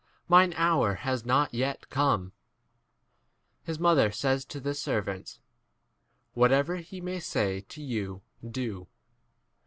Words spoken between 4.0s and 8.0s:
says to the servants, Whatever he may say to